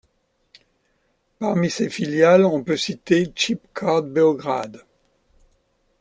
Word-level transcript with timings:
Parmi 1.37 1.69
ses 1.69 1.91
filiales, 1.91 2.43
on 2.43 2.63
peut 2.63 2.75
citer 2.75 3.31
Chip 3.35 3.61
Card 3.75 4.01
Beograd. 4.05 4.81